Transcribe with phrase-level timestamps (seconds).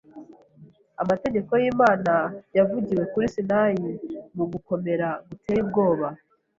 [1.01, 2.13] Amategeko y’Imana,
[2.57, 3.89] yavugiwe kuri Sinayi
[4.35, 6.07] mu gukomera guteye ubwoba,